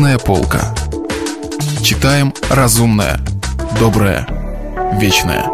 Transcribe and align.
Книжная 0.00 0.18
полка. 0.18 0.74
Читаем 1.82 2.32
разумное, 2.48 3.20
доброе, 3.78 4.26
вечное. 4.98 5.44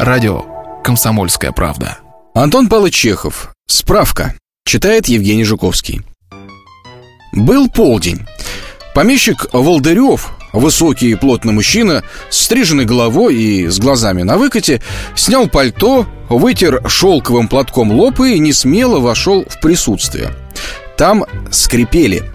Радио 0.00 0.42
«Комсомольская 0.82 1.52
правда». 1.52 1.98
Антон 2.34 2.68
Павлович 2.68 2.96
Чехов. 2.96 3.54
Справка. 3.68 4.34
Читает 4.64 5.06
Евгений 5.06 5.44
Жуковский. 5.44 6.02
Был 7.32 7.70
полдень. 7.70 8.26
Помещик 8.96 9.46
Волдырев, 9.52 10.32
высокий 10.52 11.12
и 11.12 11.14
плотный 11.14 11.52
мужчина, 11.52 12.02
с 12.30 12.40
стриженной 12.46 12.84
головой 12.84 13.36
и 13.36 13.68
с 13.68 13.78
глазами 13.78 14.24
на 14.24 14.38
выкате, 14.38 14.82
снял 15.14 15.46
пальто, 15.46 16.04
вытер 16.28 16.82
шелковым 16.88 17.46
платком 17.46 17.92
лоб 17.92 18.18
и 18.18 18.40
несмело 18.40 18.98
вошел 18.98 19.44
в 19.48 19.60
присутствие. 19.60 20.34
Там 20.96 21.24
скрипели. 21.52 22.28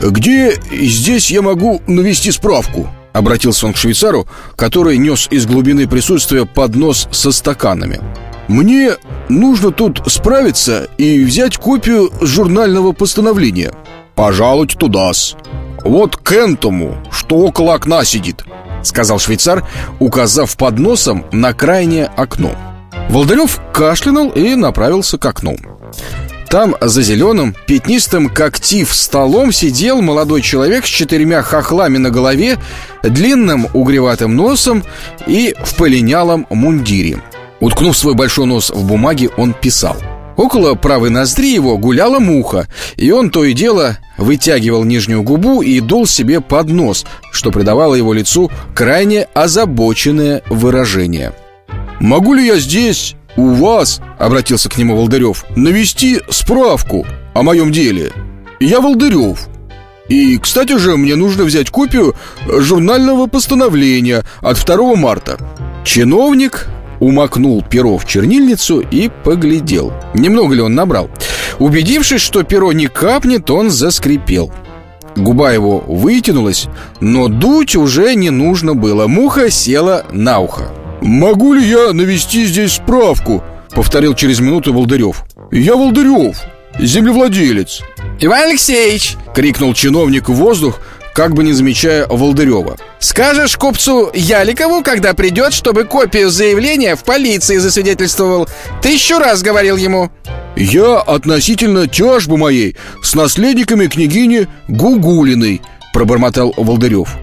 «Где 0.00 0.60
здесь 0.70 1.30
я 1.30 1.42
могу 1.42 1.82
навести 1.86 2.30
справку?» 2.30 2.88
Обратился 3.12 3.66
он 3.66 3.72
к 3.72 3.76
швейцару, 3.76 4.28
который 4.54 4.96
нес 4.98 5.28
из 5.30 5.46
глубины 5.46 5.88
присутствия 5.88 6.44
поднос 6.44 7.08
со 7.10 7.32
стаканами 7.32 8.00
«Мне 8.46 8.92
нужно 9.28 9.72
тут 9.72 10.02
справиться 10.06 10.88
и 10.98 11.24
взять 11.24 11.56
копию 11.56 12.10
журнального 12.20 12.92
постановления». 12.92 13.72
«Пожалуйте 14.14 14.76
туда-с», 14.76 15.36
«Вот 15.84 16.16
к 16.16 16.32
этому, 16.32 16.96
что 17.10 17.36
около 17.36 17.74
окна 17.74 18.04
сидит»,— 18.04 18.44
сказал 18.82 19.18
швейцар, 19.18 19.66
указав 20.00 20.56
под 20.56 20.78
носом 20.78 21.24
на 21.32 21.52
крайнее 21.52 22.06
окно. 22.06 22.52
Волдарев 23.08 23.60
кашлянул 23.72 24.30
и 24.30 24.54
направился 24.54 25.18
к 25.18 25.24
окну. 25.24 25.56
Там, 26.50 26.76
за 26.80 27.02
зеленым, 27.02 27.54
пятнистым, 27.66 28.28
как 28.28 28.58
тиф, 28.58 28.94
столом 28.94 29.52
сидел 29.52 30.00
молодой 30.00 30.40
человек 30.40 30.86
с 30.86 30.88
четырьмя 30.88 31.42
хохлами 31.42 31.98
на 31.98 32.10
голове, 32.10 32.58
длинным 33.02 33.68
угреватым 33.74 34.34
носом 34.34 34.82
и 35.26 35.54
в 35.62 35.76
полинялом 35.76 36.46
мундире. 36.50 37.22
Уткнув 37.60 37.96
свой 37.96 38.14
большой 38.14 38.46
нос 38.46 38.70
в 38.70 38.86
бумаге, 38.86 39.30
он 39.36 39.52
писал— 39.52 39.96
Около 40.38 40.76
правой 40.76 41.10
ноздри 41.10 41.48
его 41.48 41.76
гуляла 41.78 42.20
муха, 42.20 42.68
и 42.96 43.10
он 43.10 43.30
то 43.30 43.42
и 43.42 43.52
дело 43.54 43.98
вытягивал 44.18 44.84
нижнюю 44.84 45.24
губу 45.24 45.62
и 45.62 45.80
дул 45.80 46.06
себе 46.06 46.40
под 46.40 46.68
нос, 46.68 47.06
что 47.32 47.50
придавало 47.50 47.96
его 47.96 48.12
лицу 48.12 48.48
крайне 48.72 49.26
озабоченное 49.34 50.44
выражение. 50.48 51.32
«Могу 51.98 52.34
ли 52.34 52.46
я 52.46 52.56
здесь, 52.60 53.16
у 53.38 53.52
вас,— 53.52 54.00
обратился 54.18 54.68
к 54.68 54.76
нему 54.76 54.96
Волдырев,— 54.96 55.44
навести 55.56 56.20
справку 56.28 57.06
о 57.34 57.42
моем 57.42 57.70
деле? 57.70 58.12
Я 58.58 58.80
Волдырев, 58.80 59.48
и, 60.08 60.38
кстати 60.38 60.76
же, 60.76 60.96
мне 60.96 61.14
нужно 61.14 61.44
взять 61.44 61.70
копию 61.70 62.16
журнального 62.48 63.26
постановления 63.26 64.24
от 64.40 64.64
2 64.64 64.96
марта. 64.96 65.38
Чиновник 65.84 66.66
умокнул 66.98 67.62
перо 67.62 67.96
в 67.96 68.06
чернильницу 68.06 68.80
и 68.80 69.08
поглядел. 69.24 69.92
Немного 70.14 70.54
ли 70.54 70.60
он 70.60 70.74
набрал? 70.74 71.08
Убедившись, 71.60 72.22
что 72.22 72.42
перо 72.42 72.72
не 72.72 72.88
капнет, 72.88 73.48
он 73.50 73.70
заскрипел. 73.70 74.50
Губа 75.14 75.52
его 75.52 75.78
вытянулась, 75.86 76.66
но 77.00 77.28
дуть 77.28 77.76
уже 77.76 78.14
не 78.14 78.30
нужно 78.30 78.74
было. 78.74 79.06
Муха 79.06 79.48
села 79.50 80.04
на 80.10 80.40
ухо. 80.40 80.72
«Могу 81.00 81.54
ли 81.54 81.66
я 81.68 81.92
навести 81.92 82.44
здесь 82.46 82.72
справку?»— 82.72 83.42
повторил 83.70 84.14
через 84.14 84.40
минуту 84.40 84.72
Волдырев. 84.72 85.24
«Я 85.50 85.76
Волдырев, 85.76 86.36
землевладелец». 86.78 87.82
«Иван 88.20 88.50
Алексеевич!»— 88.50 89.16
крикнул 89.34 89.74
чиновник 89.74 90.28
в 90.28 90.34
воздух, 90.34 90.80
как 91.14 91.34
бы 91.34 91.44
не 91.44 91.52
замечая 91.52 92.06
Волдырева. 92.06 92.76
«Скажешь 92.98 93.56
купцу 93.56 94.10
Яликову, 94.12 94.82
когда 94.82 95.14
придет, 95.14 95.52
чтобы 95.52 95.84
копию 95.84 96.30
заявления 96.30 96.96
в 96.96 97.04
полиции 97.04 97.58
засвидетельствовал. 97.58 98.48
Тысячу 98.82 99.18
раз 99.18 99.42
говорил 99.42 99.76
ему». 99.76 100.10
«Я 100.56 100.98
относительно 100.98 101.86
тяжбы 101.86 102.36
моей 102.36 102.76
с 103.02 103.14
наследниками 103.14 103.86
княгини 103.86 104.48
Гугулиной»,— 104.66 105.62
пробормотал 105.92 106.54
Волдырев. 106.56 107.16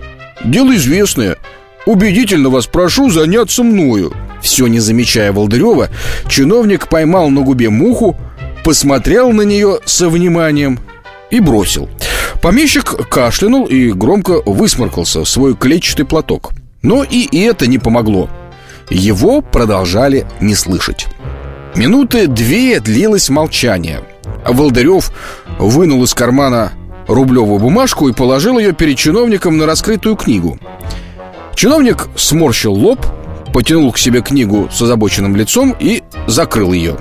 «Дело 0.46 0.76
известное. 0.76 1.38
Убедительно 1.86 2.50
вас 2.50 2.68
прошу 2.68 3.10
заняться 3.10 3.64
мною». 3.64 4.14
Все 4.42 4.68
не 4.68 4.80
замечая 4.80 5.32
Волдырева, 5.32 5.90
чиновник 6.28 6.88
поймал 6.88 7.30
на 7.30 7.42
губе 7.42 7.70
муху, 7.70 8.16
посмотрел 8.64 9.32
на 9.32 9.42
нее 9.42 9.80
со 9.86 10.08
вниманием 10.08 10.80
и 11.32 11.40
бросил. 11.40 11.90
Помещик 12.42 13.10
кашлянул 13.10 13.66
и 13.66 13.92
громко 13.92 14.42
высморкался 14.46 15.22
в 15.24 15.30
свой 15.30 15.56
клетчатый 15.56 16.06
платок. 16.06 16.52
Но 16.84 17.04
и 17.04 17.28
это 17.40 17.66
не 17.66 17.80
помогло. 17.80 18.30
Его 18.92 19.42
продолжали 19.42 20.28
не 20.40 20.54
слышать. 20.54 21.08
Минуты 21.76 22.28
две 22.28 22.80
длилось 22.80 23.30
молчание. 23.30 24.02
Волдырев 24.48 25.12
вынул 25.58 26.04
из 26.04 26.14
кармана 26.14 26.72
рублевую 27.08 27.60
бумажку 27.60 28.08
и 28.08 28.14
положил 28.14 28.60
ее 28.60 28.74
перед 28.74 28.98
чиновником 28.98 29.58
на 29.58 29.66
раскрытую 29.66 30.16
книгу. 30.16 30.60
Чиновник 31.56 32.08
сморщил 32.16 32.74
лоб, 32.74 33.00
потянул 33.54 33.92
к 33.92 33.98
себе 33.98 34.22
книгу 34.22 34.70
с 34.72 34.82
озабоченным 34.82 35.36
лицом 35.36 35.76
и 35.80 36.04
закрыл 36.28 36.74
ее. 36.74 36.98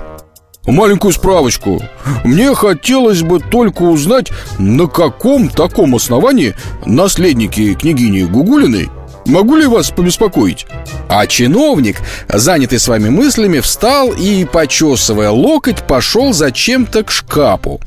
Маленькую 0.65 1.13
справочку. 1.13 1.81
Мне 2.23 2.55
хотелось 2.55 3.21
бы 3.21 3.39
только 3.39 3.83
узнать, 3.83 4.31
на 4.57 4.87
каком 4.87 5.49
таком 5.49 5.93
основании 5.95 6.55
наследники 6.85 7.75
княгини 7.75 8.23
Гугулиной 8.23 8.89
Могу 9.25 9.55
ли 9.55 9.65
вас 9.65 9.89
побеспокоить? 9.89 10.67
А 11.09 11.25
чиновник, 11.25 11.97
занятый 12.29 12.79
своими 12.79 13.09
мыслями, 13.09 13.59
встал 13.59 14.11
и, 14.11 14.45
почесывая 14.45 15.31
локоть, 15.31 15.85
пошел 15.87 16.31
зачем-то 16.31 17.03
к 17.03 17.11
шкафу. 17.11 17.81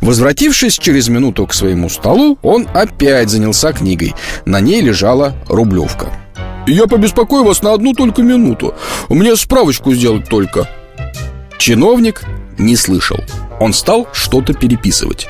Возвратившись 0.00 0.78
через 0.78 1.08
минуту 1.08 1.46
к 1.46 1.54
своему 1.54 1.88
столу, 1.88 2.38
он 2.42 2.66
опять 2.72 3.28
занялся 3.28 3.72
книгой. 3.72 4.14
На 4.44 4.60
ней 4.60 4.80
лежала 4.80 5.34
рублевка. 5.48 6.12
«Я 6.66 6.86
побеспокою 6.86 7.44
вас 7.44 7.62
на 7.62 7.72
одну 7.72 7.92
только 7.92 8.22
минуту. 8.22 8.74
Мне 9.08 9.36
справочку 9.36 9.92
сделать 9.94 10.28
только», 10.28 10.68
Чиновник 11.60 12.22
не 12.56 12.74
слышал. 12.74 13.18
Он 13.60 13.74
стал 13.74 14.08
что-то 14.14 14.54
переписывать. 14.54 15.28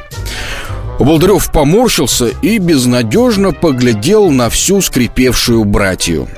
Болдырев 1.01 1.51
поморщился 1.51 2.29
и 2.41 2.59
безнадежно 2.59 3.53
поглядел 3.53 4.31
на 4.31 4.49
всю 4.49 4.81
скрипевшую 4.81 5.65
братью. 5.65 6.29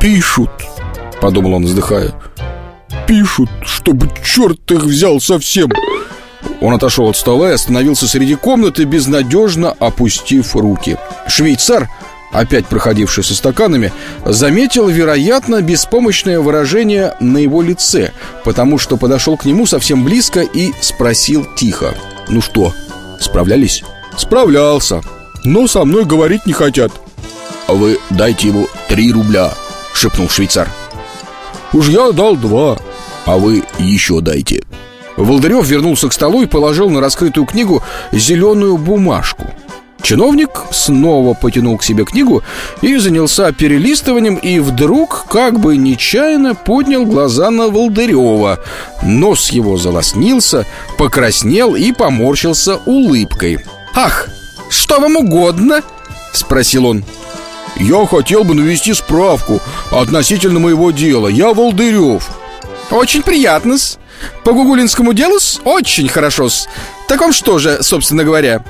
«Пишут»,— 0.00 0.50
подумал 1.22 1.54
он, 1.54 1.64
вздыхая. 1.64 2.12
«Пишут, 3.06 3.48
чтобы 3.64 4.10
черт 4.22 4.70
их 4.70 4.82
взял 4.82 5.18
совсем». 5.18 5.70
Он 6.60 6.74
отошел 6.74 7.08
от 7.08 7.16
стола 7.16 7.50
и 7.50 7.54
остановился 7.54 8.08
среди 8.08 8.34
комнаты, 8.34 8.84
безнадежно 8.84 9.74
опустив 9.78 10.56
руки. 10.56 10.96
Швейцар 11.28 11.88
опять 12.32 12.66
проходивший 12.66 13.24
со 13.24 13.34
стаканами, 13.34 13.92
заметил, 14.24 14.88
вероятно, 14.88 15.62
беспомощное 15.62 16.40
выражение 16.40 17.14
на 17.20 17.38
его 17.38 17.62
лице, 17.62 18.12
потому 18.44 18.78
что 18.78 18.96
подошел 18.96 19.36
к 19.36 19.44
нему 19.44 19.66
совсем 19.66 20.04
близко 20.04 20.40
и 20.40 20.72
спросил 20.80 21.46
тихо. 21.56 21.94
«Ну 22.28 22.40
что, 22.40 22.72
справлялись?» 23.20 23.84
«Справлялся, 24.16 25.00
но 25.44 25.68
со 25.68 25.84
мной 25.84 26.04
говорить 26.04 26.44
не 26.44 26.52
хотят». 26.52 26.90
«А 27.68 27.74
вы 27.74 27.98
дайте 28.10 28.48
ему 28.48 28.66
три 28.88 29.12
рубля»,— 29.12 29.52
шепнул 29.92 30.28
швейцар. 30.28 30.68
«Уж 31.72 31.88
я 31.88 32.10
дал 32.10 32.34
два, 32.34 32.78
а 33.26 33.38
вы 33.38 33.62
еще 33.78 34.20
дайте». 34.20 34.67
Волдырев 35.18 35.66
вернулся 35.66 36.08
к 36.08 36.12
столу 36.12 36.42
и 36.42 36.46
положил 36.46 36.88
на 36.90 37.00
раскрытую 37.00 37.46
книгу 37.46 37.82
зеленую 38.12 38.78
бумажку— 38.78 39.46
Чиновник 40.02 40.50
снова 40.70 41.34
потянул 41.34 41.76
к 41.76 41.82
себе 41.82 42.04
книгу 42.04 42.42
и 42.80 42.96
занялся 42.96 43.52
перелистыванием, 43.52 44.36
и 44.36 44.58
вдруг, 44.60 45.26
как 45.28 45.58
бы 45.60 45.76
нечаянно, 45.76 46.54
поднял 46.54 47.04
глаза 47.04 47.50
на 47.50 47.68
Волдырева. 47.68 48.60
Нос 49.02 49.50
его 49.50 49.76
залоснился, 49.76 50.66
покраснел 50.96 51.74
и 51.74 51.92
поморщился 51.92 52.76
улыбкой. 52.86 53.58
«Ах, 53.94 54.28
что 54.70 55.00
вам 55.00 55.16
угодно?»— 55.16 55.82
спросил 56.32 56.86
он. 56.86 57.04
«Я 57.76 58.06
хотел 58.06 58.44
бы 58.44 58.54
навести 58.54 58.94
справку 58.94 59.60
относительно 59.90 60.60
моего 60.60 60.90
дела. 60.90 61.28
Я 61.28 61.52
Волдырев». 61.52 62.30
«Очень 62.90 63.22
приятно-с. 63.22 63.98
По 64.44 64.52
гугулинскому 64.52 65.12
делу-с? 65.12 65.60
Очень 65.64 66.08
хорошо-с. 66.08 66.68
Так 67.08 67.20
вам 67.20 67.32
что 67.32 67.58
же, 67.58 67.82
собственно 67.82 68.24
говоря?» 68.24 68.64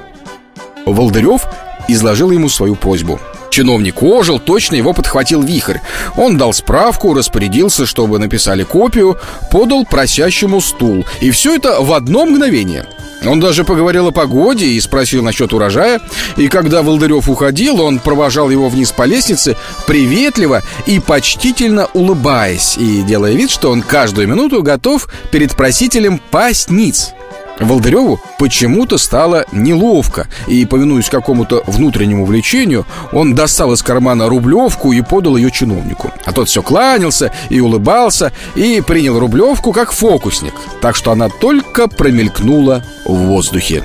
Волдырев 0.86 1.42
изложил 1.88 2.30
ему 2.30 2.48
свою 2.48 2.76
просьбу. 2.76 3.20
Чиновник 3.50 4.02
ожил, 4.02 4.38
точно 4.38 4.76
его 4.76 4.92
подхватил 4.92 5.42
вихрь. 5.42 5.78
Он 6.16 6.36
дал 6.36 6.52
справку, 6.52 7.14
распорядился, 7.14 7.86
чтобы 7.86 8.18
написали 8.18 8.62
копию, 8.62 9.18
подал 9.50 9.84
просящему 9.84 10.60
стул. 10.60 11.04
И 11.20 11.30
все 11.30 11.56
это 11.56 11.80
в 11.80 11.92
одно 11.92 12.26
мгновение. 12.26 12.86
Он 13.26 13.40
даже 13.40 13.64
поговорил 13.64 14.08
о 14.08 14.12
погоде 14.12 14.66
и 14.66 14.80
спросил 14.80 15.22
насчет 15.22 15.52
урожая. 15.52 16.00
И 16.36 16.48
когда 16.48 16.82
Волдырев 16.82 17.28
уходил, 17.28 17.80
он 17.80 17.98
провожал 17.98 18.50
его 18.50 18.68
вниз 18.68 18.92
по 18.92 19.04
лестнице, 19.04 19.56
приветливо 19.86 20.62
и 20.86 21.00
почтительно 21.00 21.88
улыбаясь, 21.94 22.76
и 22.78 23.02
делая 23.02 23.32
вид, 23.32 23.50
что 23.50 23.70
он 23.70 23.82
каждую 23.82 24.28
минуту 24.28 24.62
готов 24.62 25.08
перед 25.30 25.56
просителем 25.56 26.20
пасть 26.30 26.70
ниц. 26.70 27.12
Волдыреву 27.60 28.20
почему-то 28.38 28.98
стало 28.98 29.44
неловко, 29.52 30.28
и, 30.46 30.64
повинуясь 30.64 31.08
какому-то 31.08 31.62
внутреннему 31.66 32.24
влечению, 32.24 32.86
он 33.12 33.34
достал 33.34 33.72
из 33.72 33.82
кармана 33.82 34.28
рублевку 34.28 34.92
и 34.92 35.00
подал 35.02 35.36
ее 35.36 35.50
чиновнику. 35.50 36.12
А 36.24 36.32
тот 36.32 36.48
все 36.48 36.62
кланялся 36.62 37.32
и 37.50 37.60
улыбался, 37.60 38.32
и 38.54 38.80
принял 38.80 39.18
рублевку 39.18 39.72
как 39.72 39.92
фокусник, 39.92 40.54
так 40.80 40.94
что 40.94 41.12
она 41.12 41.28
только 41.28 41.88
промелькнула 41.88 42.84
в 43.04 43.14
воздухе. 43.14 43.84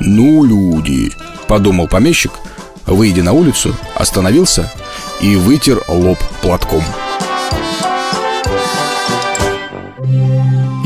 «Ну, 0.00 0.44
люди!»— 0.44 1.12
подумал 1.48 1.88
помещик, 1.88 2.32
выйдя 2.86 3.22
на 3.22 3.32
улицу, 3.32 3.74
остановился 3.94 4.72
и 5.20 5.36
вытер 5.36 5.82
лоб 5.88 6.18
платком. 6.40 6.82